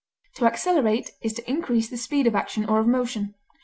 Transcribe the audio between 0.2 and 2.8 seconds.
To accelerate is to increase the speed of action or